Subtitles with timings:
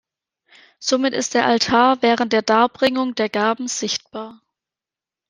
[0.79, 4.41] Somit ist der Altar während der Darbringung der Gaben sichtbar.